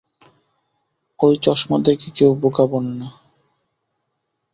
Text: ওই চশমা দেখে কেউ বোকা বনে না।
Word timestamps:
ওই 1.19 1.33
চশমা 1.37 1.77
দেখে 1.79 2.09
কেউ 2.17 2.31
বোকা 2.41 2.63
বনে 2.65 2.93
না। 2.93 3.07